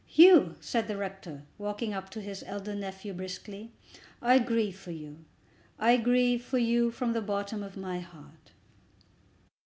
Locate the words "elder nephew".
2.47-3.13